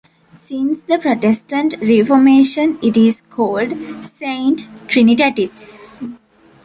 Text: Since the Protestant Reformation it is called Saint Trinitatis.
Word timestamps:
Since 0.29 0.81
the 0.81 0.97
Protestant 0.97 1.75
Reformation 1.79 2.79
it 2.81 2.97
is 2.97 3.21
called 3.21 3.73
Saint 4.03 4.61
Trinitatis. 4.87 6.17